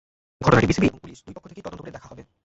ঘটনাটি 0.41 0.67
বিসিবি 0.67 0.87
এবং 0.87 0.99
পুলিশ, 0.99 1.17
দুই 1.25 1.33
পক্ষ 1.35 1.45
থেকেই 1.47 1.65
তদন্ত 1.65 1.81
করে 1.81 1.91
দেখা 1.91 2.07
হবে। 2.11 2.23